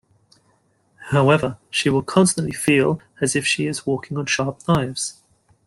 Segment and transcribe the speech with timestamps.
[1.11, 5.21] However, she will constantly feel as if she is walking on sharp knives.